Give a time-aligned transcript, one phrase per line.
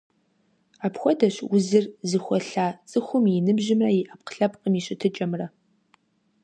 [0.85, 5.47] Апхуэдэщ узыр зыхуэлъа цӀыхум и ныбжьымрэ и Ӏэпкълъэпкъым и щытыкӀэмрэ.